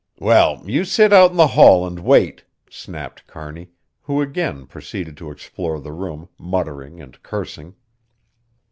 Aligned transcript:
"Well, 0.19 0.63
you 0.65 0.83
sit 0.83 1.13
out 1.13 1.29
in 1.29 1.37
the 1.37 1.45
hall 1.45 1.85
and 1.85 1.99
wait," 1.99 2.43
snapped 2.71 3.27
Kearney, 3.27 3.67
who 4.01 4.19
again 4.19 4.65
proceeded 4.65 5.15
to 5.17 5.29
explore 5.29 5.79
the 5.79 5.93
room, 5.93 6.27
muttering 6.39 6.99
and 6.99 7.21
cursing. 7.21 7.75